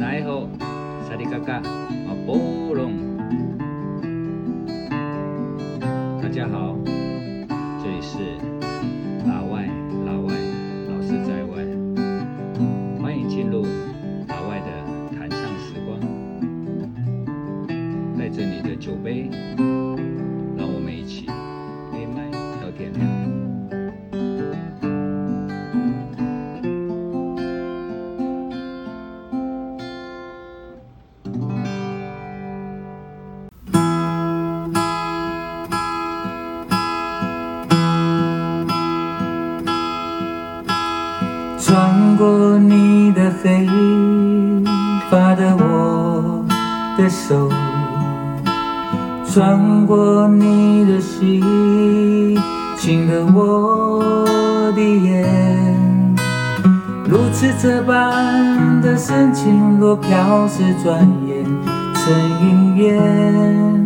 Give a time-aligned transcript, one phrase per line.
[0.00, 0.48] 嗨，奈好，
[1.06, 2.94] 萨利嘎嘎，马波隆，
[6.22, 8.16] 大家好，这里是
[9.28, 9.68] 老外，
[10.06, 10.34] 老外，
[10.88, 11.62] 老师在外，
[12.98, 13.66] 欢迎进入
[14.26, 14.68] 老外的
[15.14, 16.00] 谈唱时光，
[18.18, 19.28] 带着你的酒杯，
[41.62, 43.68] 穿过你的黑
[45.10, 46.44] 发的我
[46.96, 47.50] 的手，
[49.26, 52.40] 穿过你的心，
[52.78, 54.02] 亲了我
[54.74, 56.16] 的眼，
[57.04, 61.44] 如此这般的深情，若飘逝，转眼
[61.94, 63.84] 成云烟。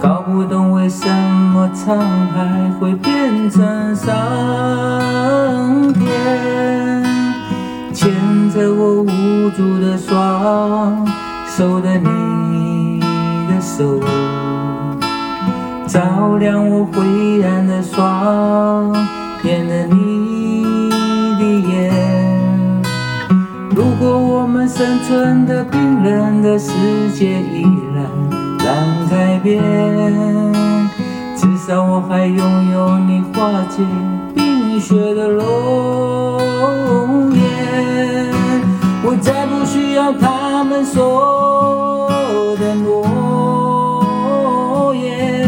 [0.00, 7.04] 搞不懂我为什么沧海会变成桑田，
[7.92, 8.10] 牵
[8.50, 11.06] 着我无助的双
[11.46, 13.00] 手的你
[13.50, 14.00] 的手，
[15.86, 18.90] 照亮我灰暗的双
[19.44, 20.88] 眼的你
[21.38, 21.92] 的眼。
[23.76, 26.72] 如果我们生存的冰冷的世
[27.12, 28.06] 界依然
[28.64, 29.62] 难改变，
[31.68, 33.84] 当我还拥有你化解
[34.34, 35.44] 冰雪的容
[37.34, 37.42] 颜。
[39.04, 42.08] 我再不需要他们说
[42.58, 43.04] 的诺
[44.94, 45.46] 言，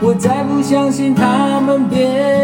[0.00, 2.41] 我再不相信他们变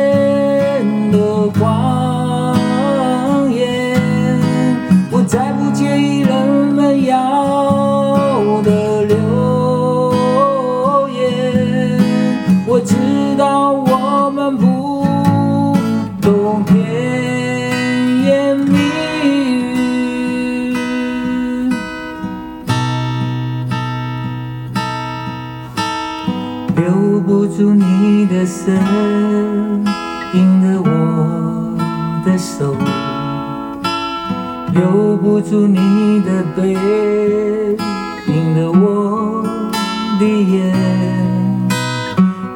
[27.57, 28.77] 住你的身，
[30.35, 30.87] 引得我
[32.25, 32.75] 的手；
[34.73, 36.77] 留不住你的背，
[38.29, 39.43] 引得我
[40.21, 40.73] 的眼。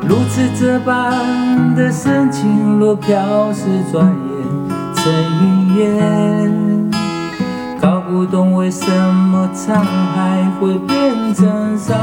[0.06, 4.14] 如此这般的深情，若飘逝，转眼
[4.94, 5.82] 成云烟。
[7.80, 11.96] 搞不懂为什么沧海会变成桑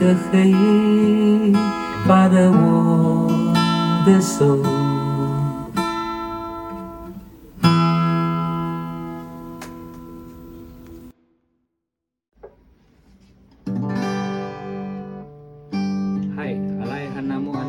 [0.00, 1.52] 的黑
[2.06, 3.30] 发的我
[4.06, 4.56] 的手。
[16.34, 17.59] 嗨，阿赖汉纳莫。